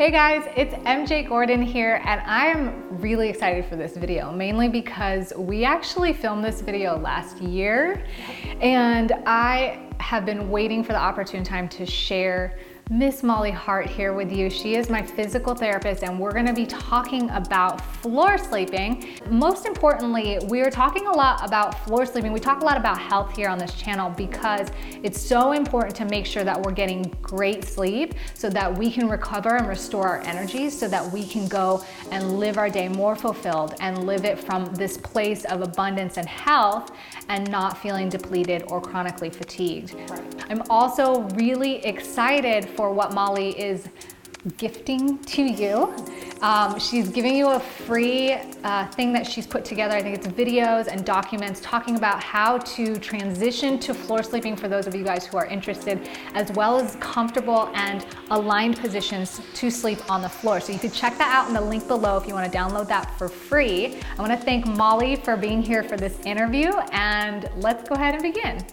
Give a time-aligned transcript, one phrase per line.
[0.00, 5.30] Hey guys, it's MJ Gordon here and I'm really excited for this video, mainly because
[5.36, 8.02] we actually filmed this video last year
[8.62, 12.56] and I have been waiting for the opportune time to share
[12.92, 14.50] Miss Molly Hart here with you.
[14.50, 19.16] She is my physical therapist and we're gonna be talking about floor sleeping.
[19.30, 22.32] Most importantly, we are talking a lot about floor sleeping.
[22.32, 24.72] We talk a lot about health here on this channel because
[25.04, 29.08] it's so important to make sure that we're getting great sleep so that we can
[29.08, 33.14] recover and restore our energy so that we can go and live our day more
[33.14, 36.90] fulfilled and live it from this place of abundance and health
[37.28, 39.94] and not feeling depleted or chronically fatigued.
[40.10, 40.50] Right.
[40.50, 43.90] I'm also really excited for what Molly is
[44.56, 45.94] gifting to you.
[46.40, 48.32] Um, she's giving you a free
[48.64, 49.94] uh, thing that she's put together.
[49.94, 54.66] I think it's videos and documents talking about how to transition to floor sleeping for
[54.66, 59.70] those of you guys who are interested, as well as comfortable and aligned positions to
[59.70, 60.58] sleep on the floor.
[60.58, 62.88] So you can check that out in the link below if you want to download
[62.88, 64.00] that for free.
[64.16, 68.14] I want to thank Molly for being here for this interview, and let's go ahead
[68.14, 68.64] and begin.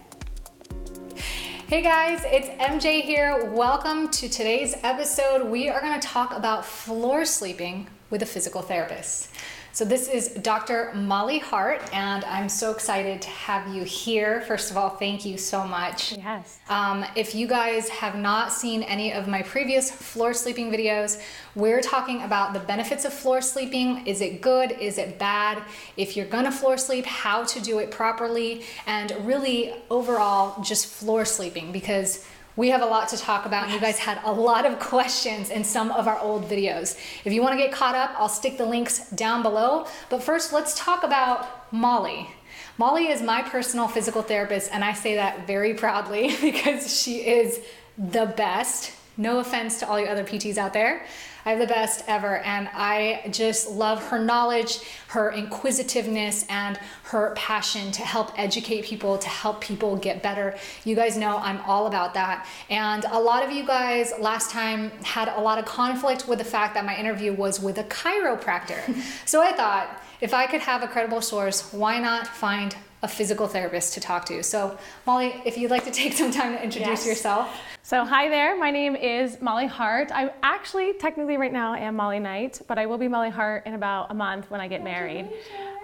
[1.68, 3.44] Hey guys, it's MJ here.
[3.44, 5.50] Welcome to today's episode.
[5.50, 9.28] We are going to talk about floor sleeping with a physical therapist.
[9.72, 10.92] So this is Dr.
[10.94, 14.40] Molly Hart, and I'm so excited to have you here.
[14.42, 16.12] First of all, thank you so much.
[16.12, 16.58] Yes.
[16.68, 21.22] Um, if you guys have not seen any of my previous floor sleeping videos,
[21.54, 24.06] we're talking about the benefits of floor sleeping.
[24.06, 24.72] Is it good?
[24.72, 25.62] Is it bad?
[25.96, 31.24] If you're gonna floor sleep, how to do it properly, and really overall just floor
[31.24, 32.24] sleeping because
[32.58, 35.50] we have a lot to talk about, and you guys had a lot of questions
[35.50, 36.98] in some of our old videos.
[37.24, 39.86] If you want to get caught up, I'll stick the links down below.
[40.10, 42.28] But first, let's talk about Molly.
[42.76, 47.60] Molly is my personal physical therapist, and I say that very proudly because she is
[47.96, 48.90] the best.
[49.18, 51.04] No offense to all you other PTs out there.
[51.44, 57.32] I have the best ever, and I just love her knowledge, her inquisitiveness, and her
[57.36, 60.56] passion to help educate people, to help people get better.
[60.84, 62.46] You guys know I'm all about that.
[62.70, 66.44] And a lot of you guys last time had a lot of conflict with the
[66.44, 68.80] fact that my interview was with a chiropractor.
[69.26, 73.46] so I thought, if I could have a credible source, why not find a physical
[73.46, 74.42] therapist to talk to.
[74.42, 74.76] So,
[75.06, 77.06] Molly, if you'd like to take some time to introduce yes.
[77.06, 77.60] yourself.
[77.82, 78.58] So, hi there.
[78.58, 80.10] My name is Molly Hart.
[80.12, 83.66] I'm actually, technically, right now, I am Molly Knight, but I will be Molly Hart
[83.66, 85.30] in about a month when I get married.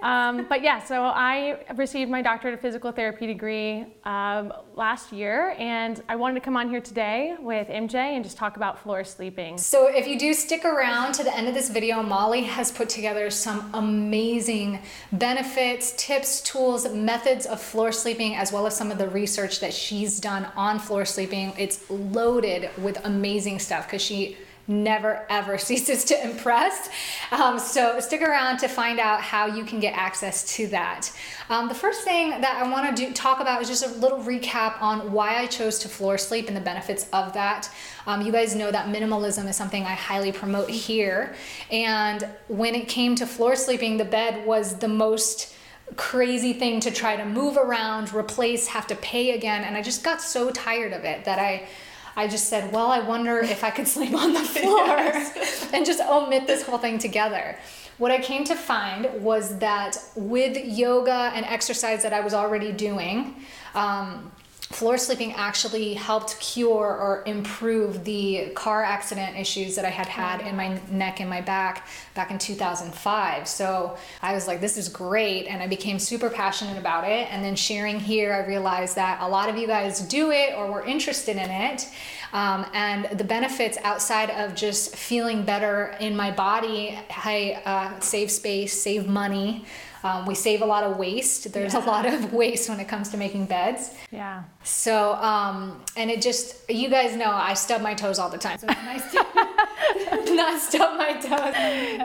[0.01, 5.55] Um, but yeah, so I received my doctorate of physical therapy degree um, last year,
[5.57, 9.03] and I wanted to come on here today with MJ and just talk about floor
[9.03, 9.57] sleeping.
[9.57, 12.89] So if you do stick around to the end of this video, Molly has put
[12.89, 14.79] together some amazing
[15.11, 19.73] benefits, tips, tools, methods of floor sleeping, as well as some of the research that
[19.73, 21.53] she's done on floor sleeping.
[21.57, 26.89] It's loaded with amazing stuff because she never ever ceases to impress.
[27.31, 31.11] Um, so stick around to find out how you can get access to that.
[31.49, 34.81] Um, the first thing that I want to talk about is just a little recap
[34.81, 37.69] on why I chose to floor sleep and the benefits of that.
[38.07, 41.35] Um, you guys know that minimalism is something I highly promote here.
[41.71, 45.55] And when it came to floor sleeping, the bed was the most
[45.97, 49.63] crazy thing to try to move around, replace, have to pay again.
[49.63, 51.67] And I just got so tired of it that I
[52.15, 55.69] I just said, well, I wonder if I could sleep on the floor yes.
[55.73, 57.57] and just omit this whole thing together.
[57.97, 62.71] What I came to find was that with yoga and exercise that I was already
[62.71, 63.35] doing,
[63.73, 64.31] um,
[64.71, 70.41] floor sleeping actually helped cure or improve the car accident issues that I had had
[70.41, 73.47] in my neck and my back back in 2005.
[73.47, 75.45] So I was like, this is great.
[75.45, 77.31] And I became super passionate about it.
[77.31, 80.71] And then sharing here, I realized that a lot of you guys do it or
[80.71, 81.87] were interested in it.
[82.33, 88.31] Um, and the benefits outside of just feeling better in my body, I uh, save
[88.31, 89.65] space, save money.
[90.03, 91.51] Um, we save a lot of waste.
[91.51, 91.83] There's yeah.
[91.83, 93.91] a lot of waste when it comes to making beds.
[94.11, 94.43] Yeah.
[94.63, 98.59] So, um, and it just, you guys know I stub my toes all the time.
[98.59, 101.55] So it's nice to not stub my toes.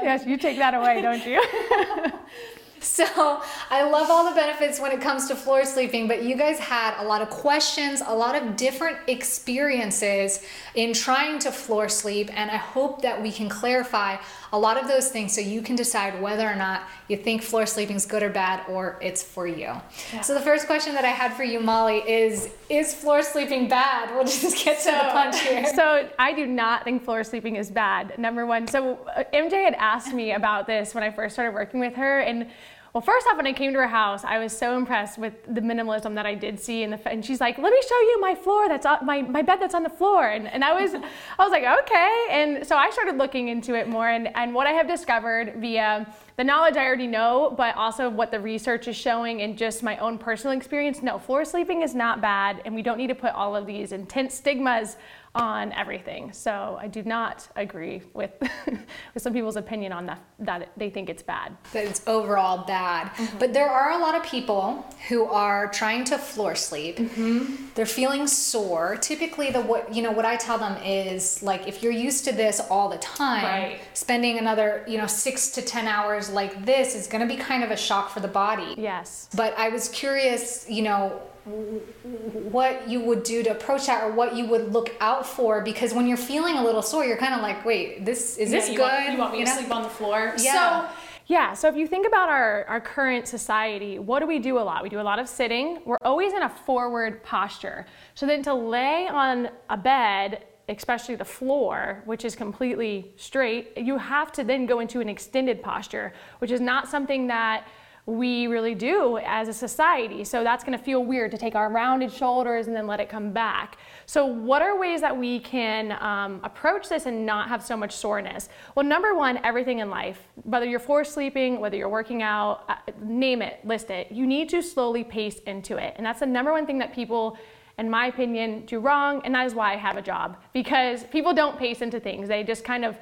[0.03, 1.43] Yes, you take that away, don't you?
[3.01, 6.59] So I love all the benefits when it comes to floor sleeping, but you guys
[6.59, 10.43] had a lot of questions, a lot of different experiences
[10.75, 14.17] in trying to floor sleep, and I hope that we can clarify
[14.53, 17.67] a lot of those things so you can decide whether or not you think floor
[17.67, 19.73] sleeping is good or bad or it's for you.
[20.13, 20.21] Yeah.
[20.23, 24.15] So the first question that I had for you, Molly, is is floor sleeping bad?
[24.15, 25.67] We'll just get so, to the punch here.
[25.75, 28.19] So I do not think floor sleeping is bad.
[28.19, 31.81] Number one, so uh, MJ had asked me about this when I first started working
[31.81, 32.49] with her, and
[32.93, 35.61] Well, first off, when I came to her house, I was so impressed with the
[35.61, 36.85] minimalism that I did see.
[36.85, 38.69] The, and she's like, "Let me show you my floor.
[38.69, 40.95] That's on, my my bed that's on the floor." And, and I was,
[41.39, 44.09] I was like, "Okay." And so I started looking into it more.
[44.09, 48.31] And and what I have discovered via the knowledge I already know, but also what
[48.31, 51.03] the research is showing and just my own personal experience.
[51.03, 53.93] No, floor sleeping is not bad, and we don't need to put all of these
[53.93, 54.97] intense stigmas
[55.35, 56.33] on everything.
[56.33, 58.33] So I do not agree with,
[59.15, 61.57] with some people's opinion on that, that they think it's bad.
[61.73, 63.09] That it's overall bad.
[63.11, 63.39] Mm-hmm.
[63.39, 66.97] But there are a lot of people who are trying to floor sleep.
[66.97, 67.67] Mm-hmm.
[67.77, 68.97] They're feeling sore.
[68.97, 72.33] Typically the what you know what I tell them is like if you're used to
[72.33, 73.81] this all the time, right.
[73.95, 77.63] spending another, you know, 6 to 10 hours like this is going to be kind
[77.63, 78.75] of a shock for the body.
[78.77, 79.29] Yes.
[79.35, 84.37] But I was curious, you know, what you would do to approach that or what
[84.37, 87.41] you would look out for because when you're feeling a little sore you're kind of
[87.41, 89.59] like wait this is yeah, this you good want, you want me you to know?
[89.59, 90.95] sleep on the floor yeah so
[91.31, 94.65] yeah, so if you think about our, our current society, what do we do a
[94.65, 94.83] lot?
[94.83, 95.79] We do a lot of sitting.
[95.85, 97.87] We're always in a forward posture.
[98.17, 100.43] So then to lay on a bed,
[100.77, 105.63] especially the floor, which is completely straight, you have to then go into an extended
[105.63, 107.67] posture, which is not something that
[108.07, 110.25] we really do as a society.
[110.25, 113.09] So that's going to feel weird to take our rounded shoulders and then let it
[113.09, 113.79] come back.
[114.07, 117.93] So, what are ways that we can um, approach this and not have so much
[117.93, 118.49] soreness?
[118.75, 122.77] Well, number one, everything in life, whether you're forced sleeping, whether you're working out, uh,
[123.03, 125.95] name it, list it, you need to slowly pace into it.
[125.97, 127.39] And that's the number one thing that people
[127.81, 130.37] in my opinion, do wrong, and that is why I have a job.
[130.53, 132.29] Because people don't pace into things.
[132.29, 132.99] They just kind of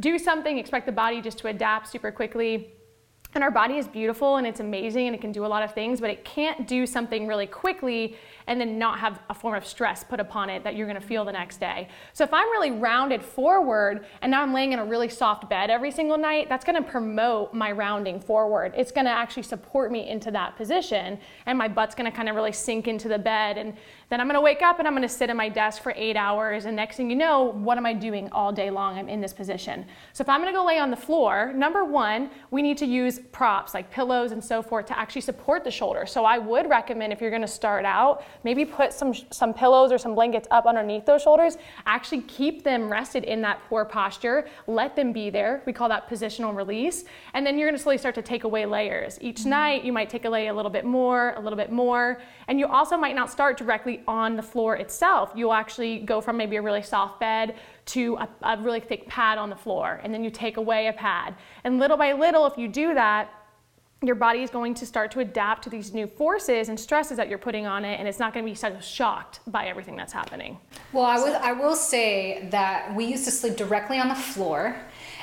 [0.00, 2.72] do something, expect the body just to adapt super quickly
[3.34, 5.72] and our body is beautiful and it's amazing and it can do a lot of
[5.72, 9.66] things, but it can't do something really quickly and then not have a form of
[9.66, 11.88] stress put upon it that you're gonna feel the next day.
[12.12, 15.70] So if I'm really rounded forward and now I'm laying in a really soft bed
[15.70, 18.74] every single night, that's gonna promote my rounding forward.
[18.76, 22.52] It's gonna actually support me into that position and my butt's gonna kind of really
[22.52, 23.74] sink into the bed and
[24.10, 26.66] then I'm gonna wake up and I'm gonna sit at my desk for eight hours
[26.66, 28.98] and next thing you know, what am I doing all day long?
[28.98, 29.86] I'm in this position.
[30.12, 33.20] So if I'm gonna go lay on the floor, number one, we need to use
[33.30, 36.06] props like pillows and so forth to actually support the shoulder.
[36.06, 39.98] So I would recommend if you're gonna start out, maybe put some, some pillows or
[39.98, 44.96] some blankets up underneath those shoulders, actually keep them rested in that poor posture, let
[44.96, 45.62] them be there.
[45.66, 47.04] We call that positional release.
[47.34, 49.18] And then you're gonna slowly start to take away layers.
[49.20, 49.50] Each mm-hmm.
[49.50, 52.66] night you might take away a little bit more, a little bit more, and you
[52.66, 55.32] also might not start directly on the floor itself.
[55.34, 59.38] You'll actually go from maybe a really soft bed to a, a really thick pad
[59.38, 61.34] on the floor, and then you take away a pad.
[61.64, 63.30] And little by little, if you do that,
[64.02, 67.28] your body is going to start to adapt to these new forces and stresses that
[67.28, 70.12] you're putting on it, and it's not going to be so shocked by everything that's
[70.12, 70.58] happening.
[70.92, 74.76] Well, I, was, I will say that we used to sleep directly on the floor.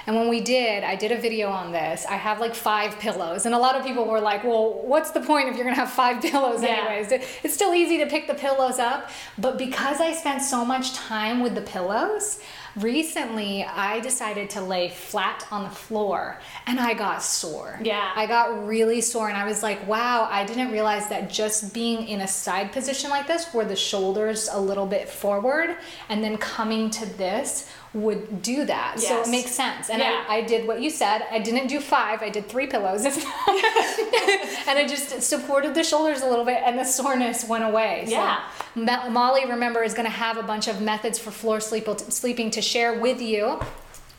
[0.08, 2.06] And when we did, I did a video on this.
[2.08, 3.46] I have like five pillows.
[3.46, 5.92] And a lot of people were like, well, what's the point if you're gonna have
[5.92, 6.88] five pillows yeah.
[6.88, 7.28] anyways?
[7.44, 9.12] It's still easy to pick the pillows up.
[9.38, 12.40] But because I spent so much time with the pillows,
[12.76, 17.80] recently I decided to lay flat on the floor and I got sore.
[17.84, 18.12] Yeah.
[18.16, 22.08] I got really sore and I was like, wow, I didn't realize that just being
[22.08, 25.78] in a side position like this, where the shoulders a little bit forward
[26.10, 28.96] and then coming to this would do that.
[28.98, 29.08] Yes.
[29.08, 29.90] So it makes sense.
[29.90, 30.24] And yeah.
[30.28, 31.26] I, I did what you said.
[31.32, 33.04] I didn't do five, I did three pillows.
[33.06, 38.06] and I just supported the shoulders a little bit and the soreness went away.
[38.08, 38.42] Yeah.
[38.76, 42.52] So Molly, remember, is going to have a bunch of methods for floor sleep, sleeping
[42.52, 43.60] to share with you.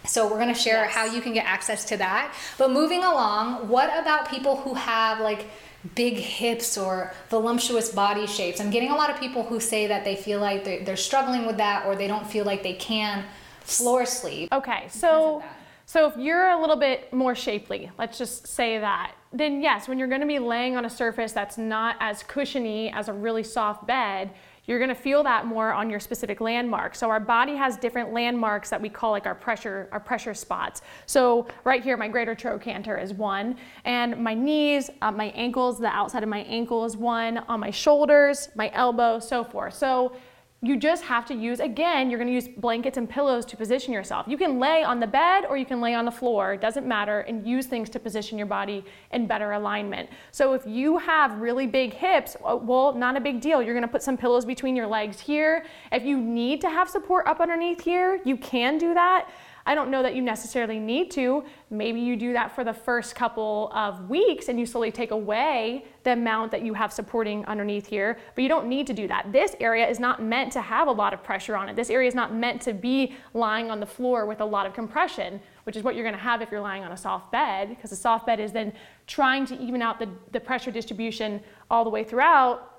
[0.07, 0.95] So we're going to share yes.
[0.95, 2.35] how you can get access to that.
[2.57, 5.47] But moving along, what about people who have like
[5.95, 8.61] big hips or voluptuous body shapes?
[8.61, 11.47] I'm getting a lot of people who say that they feel like they're, they're struggling
[11.47, 13.25] with that or they don't feel like they can
[13.61, 14.53] floor sleep.
[14.53, 15.43] Okay, so
[15.91, 19.99] so if you're a little bit more shapely, let's just say that, then yes, when
[19.99, 23.43] you're going to be laying on a surface that's not as cushiony as a really
[23.43, 24.31] soft bed,
[24.71, 26.95] you're going to feel that more on your specific landmark.
[26.95, 30.83] So our body has different landmarks that we call like our pressure our pressure spots.
[31.07, 35.89] So right here, my greater trochanter is one, and my knees, uh, my ankles, the
[35.89, 39.75] outside of my ankle is one, on my shoulders, my elbow, so forth.
[39.75, 40.15] So
[40.63, 44.27] you just have to use, again, you're gonna use blankets and pillows to position yourself.
[44.29, 46.87] You can lay on the bed or you can lay on the floor, it doesn't
[46.87, 50.11] matter, and use things to position your body in better alignment.
[50.33, 53.63] So if you have really big hips, uh, well, not a big deal.
[53.63, 55.65] You're gonna put some pillows between your legs here.
[55.93, 59.31] If you need to have support up underneath here, you can do that.
[59.67, 61.45] I don't know that you necessarily need to.
[61.71, 65.85] Maybe you do that for the first couple of weeks and you slowly take away
[66.03, 69.31] the amount that you have supporting underneath here, but you don't need to do that.
[69.33, 71.77] This area is not meant to have a lot of pressure on it.
[71.77, 74.73] This area is not meant to be lying on the floor with a lot of
[74.73, 77.93] compression, which is what you're gonna have if you're lying on a soft bed, because
[77.93, 78.73] a soft bed is then
[79.07, 81.41] trying to even out the, the pressure distribution
[81.71, 82.70] all the way throughout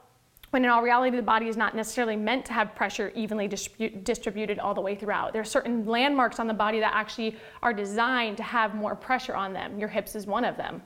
[0.52, 4.04] when in all reality the body is not necessarily meant to have pressure evenly distribu
[4.04, 5.34] distributed all the way throughout.
[5.34, 9.36] There are certain landmarks on the body that actually are designed to have more pressure
[9.36, 9.80] on them.
[9.80, 10.82] Your hips is one of them.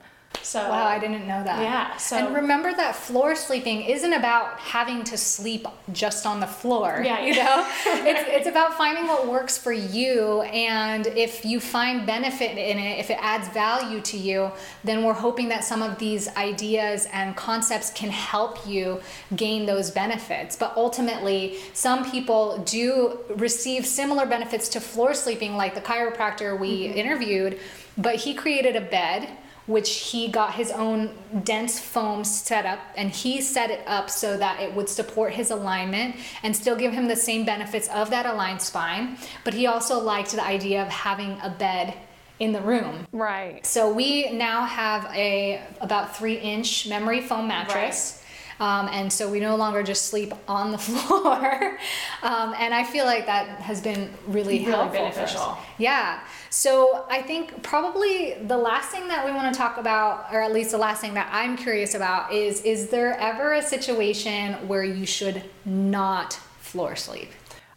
[0.46, 1.62] So wow, I didn't know that.
[1.62, 1.98] Yeah.
[1.98, 7.02] So and remember that floor sleeping isn't about having to sleep just on the floor.
[7.04, 7.26] Yeah.
[7.26, 7.68] You know,
[8.08, 13.00] it's it's about finding what works for you, and if you find benefit in it,
[13.00, 14.52] if it adds value to you,
[14.84, 19.02] then we're hoping that some of these ideas and concepts can help you
[19.36, 20.56] gain those benefits.
[20.56, 26.84] But ultimately, some people do receive similar benefits to floor sleeping, like the chiropractor we
[26.84, 26.98] mm-hmm.
[26.98, 27.60] interviewed,
[27.98, 29.28] but he created a bed
[29.68, 31.10] which he got his own
[31.44, 35.50] dense foam set up and he set it up so that it would support his
[35.50, 39.18] alignment and still give him the same benefits of that aligned spine.
[39.44, 41.96] But he also liked the idea of having a bed
[42.40, 43.08] in the room.
[43.12, 43.66] Right.
[43.66, 48.15] So we now have a about three inch memory foam mattress.
[48.60, 51.78] Right um, and so we no longer just sleep on the floor.
[52.24, 55.58] um, and I feel like that has been really, really helpful beneficial.
[55.78, 56.22] Yeah.
[56.50, 60.54] So I think probably the last thing that we want to talk about, or at
[60.54, 64.84] least the last thing that I'm curious about, is is there ever a situation where
[64.84, 67.30] you should not floor sleep?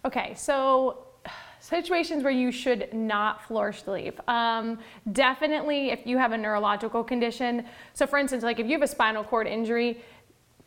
[0.04, 1.04] Okay, so
[1.60, 4.20] situations where you should not floor sleep.
[4.28, 4.78] Um,
[5.12, 7.64] definitely if you have a neurological condition.
[7.94, 10.00] So for instance, like if you have a spinal cord injury,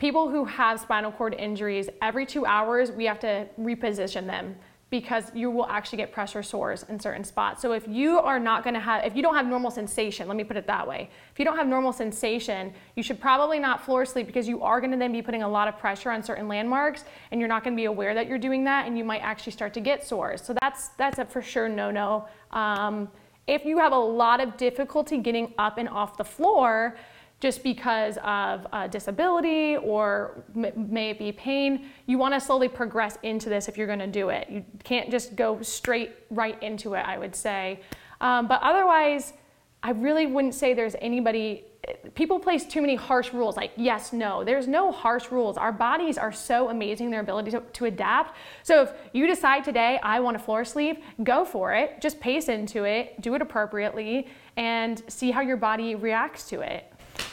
[0.02, 4.56] people who have spinal cord injuries, every two hours we have to reposition them
[4.90, 7.62] because you will actually get pressure sores in certain spots.
[7.62, 10.44] So if you are not gonna have, if you don't have normal sensation, let me
[10.44, 11.12] put it that way.
[11.32, 14.82] If you don't have normal sensation, you should probably not floor sleep because you are
[14.82, 17.76] gonna then be putting a lot of pressure on certain landmarks and you're not gonna
[17.76, 20.42] be aware that you're doing that and you might actually start to get sores.
[20.42, 22.28] So that's, that's a for sure no-no.
[22.50, 23.08] Um,
[23.46, 26.98] if you have a lot of difficulty getting up and off the floor,
[27.42, 33.18] just because of a disability or may it be pain, you want to slowly progress
[33.24, 34.48] into this if you're going to do it.
[34.50, 37.82] You can't just go straight right into it, I would say.
[38.22, 39.34] Um, but otherwise,
[39.82, 41.66] I really wouldn't say there's anybody.
[42.14, 44.44] People place too many harsh rules like yes, no.
[44.44, 45.58] There's no harsh rules.
[45.58, 48.38] Our bodies are so amazing, their ability to, to adapt.
[48.62, 52.00] So if you decide today, I want a floor sleeve, go for it.
[52.00, 56.86] Just pace into it, do it appropriately, and see how your body reacts to it.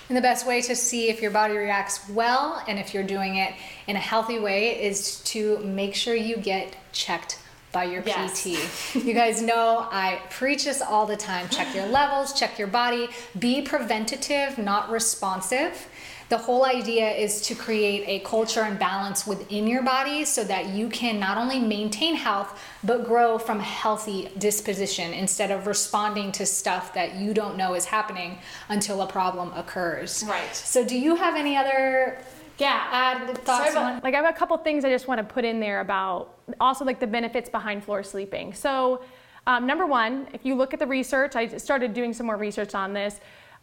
[0.08, 3.36] And the best way to see if your body reacts well and if you're doing
[3.36, 3.52] it
[3.86, 7.38] in a healthy way is to make sure you get checked
[7.72, 8.42] by your yes.
[8.42, 8.94] PT.
[9.04, 11.48] you guys know I preach this all the time.
[11.50, 15.88] Check your levels, check your body, be preventative, not responsive.
[16.28, 20.68] The whole idea is to create a culture and balance within your body so that
[20.70, 26.30] you can not only maintain health, but grow from a healthy disposition instead of responding
[26.32, 30.22] to stuff that you don't know is happening until a problem occurs.
[30.28, 30.54] Right.
[30.54, 32.18] So, do you have any other
[32.58, 35.44] yeah add thoughts so like i have a couple things i just want to put
[35.44, 39.00] in there about also like the benefits behind floor sleeping so
[39.46, 42.74] um, number one if you look at the research i started doing some more research
[42.74, 43.20] on this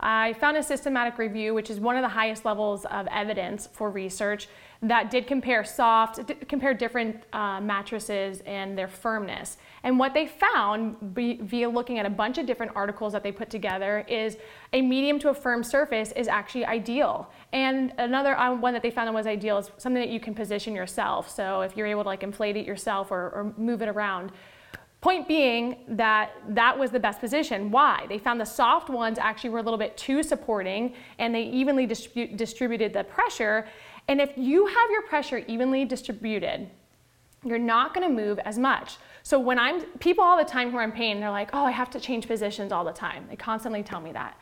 [0.08, 3.90] I found a systematic review, which is one of the highest levels of evidence for
[3.90, 4.48] research,
[4.84, 9.58] that did compare soft, did compare different uh, mattresses and their firmness.
[9.82, 13.50] And what they found via looking at a bunch of different articles that they put
[13.50, 14.38] together is
[14.74, 17.32] a medium to a firm surface is actually ideal.
[17.52, 20.36] And another uh, one that they found that was ideal is something that you can
[20.36, 21.32] position yourself.
[21.32, 24.32] So if you're able to like inflate it yourself or, or move it around.
[25.06, 27.70] Point being that that was the best position.
[27.70, 28.08] Why?
[28.10, 31.86] They found the soft ones actually were a little bit too supporting and they evenly
[31.86, 33.68] distribu distributed the pressure.
[34.08, 36.72] And if you have your pressure evenly distributed,
[37.44, 38.98] you're not gonna move as much.
[39.22, 41.70] So when I'm, people all the time who are in pain, they're like, oh, I
[41.70, 43.28] have to change positions all the time.
[43.30, 44.40] They constantly tell me that.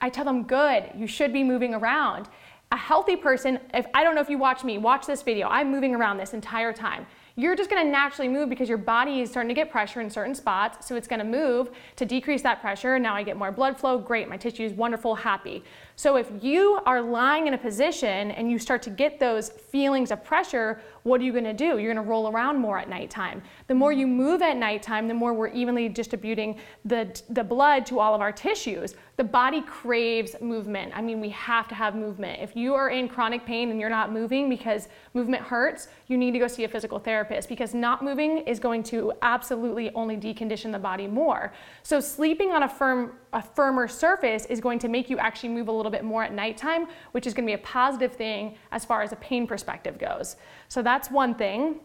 [0.00, 2.28] I tell them, good, you should be moving around.
[2.72, 5.70] A healthy person, if I don't know if you watch me, watch this video, I'm
[5.70, 9.48] moving around this entire time you're just gonna naturally move because your body is starting
[9.48, 10.86] to get pressure in certain spots.
[10.86, 12.98] So it's gonna move to decrease that pressure.
[12.98, 15.64] Now I get more blood flow, great, my tissue is wonderful, happy.
[15.96, 20.12] So if you are lying in a position and you start to get those feelings
[20.12, 21.78] of pressure, what are you going to do?
[21.78, 23.42] You're going to roll around more at nighttime.
[23.66, 28.00] The more you move at nighttime, the more we're evenly distributing the, the blood to
[28.00, 28.94] all of our tissues.
[29.16, 30.92] The body craves movement.
[30.96, 32.42] I mean, we have to have movement.
[32.42, 36.32] If you are in chronic pain and you're not moving because movement hurts, you need
[36.32, 40.72] to go see a physical therapist because not moving is going to absolutely only decondition
[40.72, 41.52] the body more.
[41.82, 45.68] So sleeping on a firm a firmer surface is going to make you actually move
[45.68, 48.84] a little bit more at nighttime, which is going to be a positive thing as
[48.84, 50.36] far as a pain perspective goes.
[50.68, 51.80] So that's one thing.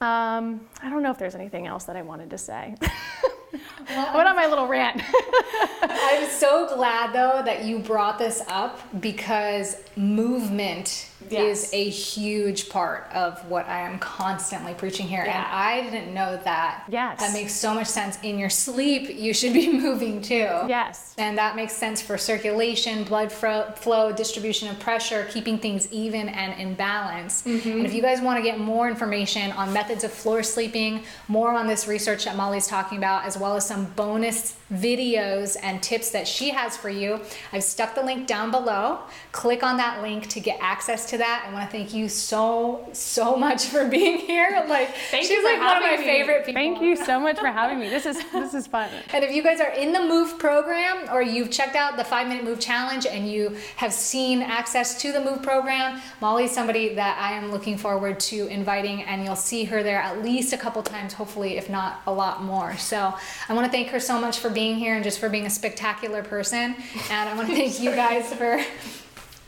[0.00, 2.74] Um, I don't know if there's anything else that I wanted to say.
[3.52, 3.60] Well,
[4.14, 5.02] what on my little rant?
[5.82, 11.64] I'm so glad though that you brought this up because movement yes.
[11.64, 15.24] is a huge part of what I am constantly preaching here.
[15.24, 15.36] Yeah.
[15.38, 16.84] And I didn't know that.
[16.88, 17.20] Yes.
[17.20, 18.18] That makes so much sense.
[18.22, 20.48] In your sleep, you should be moving too.
[20.68, 21.14] Yes.
[21.18, 26.58] And that makes sense for circulation, blood flow, distribution of pressure, keeping things even and
[26.60, 27.42] in balance.
[27.42, 27.70] Mm-hmm.
[27.70, 31.52] And if you guys want to get more information on methods of floor sleeping, more
[31.52, 36.10] on this research that Molly's talking about, as well as some bonus videos and tips
[36.10, 37.20] that she has for you,
[37.52, 39.00] I've stuck the link down below.
[39.32, 41.46] Click on that link to get access to that.
[41.48, 44.48] I want to thank you so, so much for being here.
[44.70, 46.04] Like, thank she's like one of my me.
[46.04, 46.60] favorite people.
[46.60, 47.88] Thank you so much for having me.
[47.88, 48.88] This is, this is fun.
[49.12, 52.28] and if you guys are in the Move program or you've checked out the five
[52.28, 57.18] minute Move challenge and you have seen access to the Move program, Molly's somebody that
[57.18, 60.82] I am looking forward to inviting and you'll see her there at least a couple
[60.82, 62.76] times, hopefully, if not a lot more.
[62.76, 63.14] So
[63.48, 65.50] I want to thank her so much for being here and just for being a
[65.50, 66.76] spectacular person.
[67.10, 68.60] And I want to thank you guys for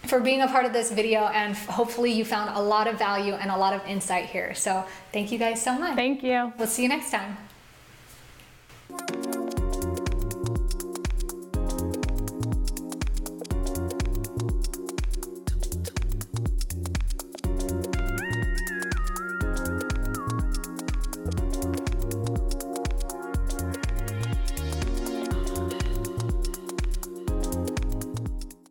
[0.06, 3.34] for being a part of this video and hopefully you found a lot of value
[3.34, 4.52] and a lot of insight here.
[4.54, 5.94] So thank you guys so much.
[5.94, 6.52] Thank you.
[6.58, 7.36] We'll see you next time.